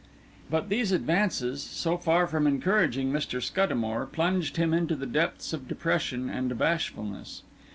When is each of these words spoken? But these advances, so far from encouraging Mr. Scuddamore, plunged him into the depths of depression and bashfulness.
But 0.49 0.69
these 0.69 0.91
advances, 0.91 1.61
so 1.61 1.95
far 1.95 2.25
from 2.25 2.47
encouraging 2.47 3.11
Mr. 3.11 3.39
Scuddamore, 3.39 4.07
plunged 4.07 4.57
him 4.57 4.73
into 4.73 4.95
the 4.95 5.05
depths 5.05 5.53
of 5.53 5.67
depression 5.67 6.27
and 6.27 6.57
bashfulness. 6.57 7.43